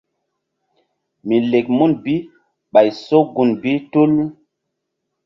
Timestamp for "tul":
3.91-4.11